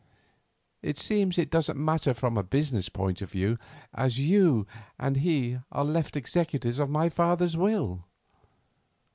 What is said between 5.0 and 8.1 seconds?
he are left executors of my father's will.